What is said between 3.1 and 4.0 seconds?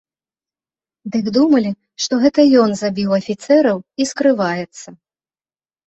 афіцэраў